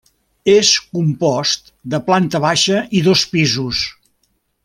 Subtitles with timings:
[0.53, 3.83] És compost de planta baixa i dos pisos.